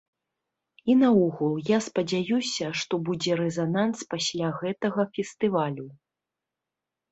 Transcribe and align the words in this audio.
І 0.93 0.95
наогул, 1.01 1.53
я 1.71 1.77
спадзяюся, 1.87 2.71
што 2.81 2.93
будзе 3.11 3.37
рэзананс 3.43 3.99
пасля 4.15 4.47
гэтага 4.63 5.09
фестывалю. 5.15 5.89